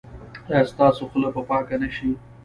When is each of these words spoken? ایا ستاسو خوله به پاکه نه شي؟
ایا 0.49 0.63
ستاسو 0.71 1.03
خوله 1.09 1.29
به 1.35 1.41
پاکه 1.49 1.75
نه 1.81 1.89
شي؟ 1.95 2.09